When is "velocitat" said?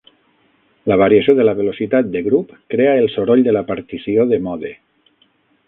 1.59-2.09